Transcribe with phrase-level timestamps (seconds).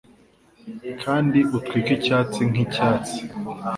[1.03, 3.19] Kandi utwike icyatsi nk'icyatsi.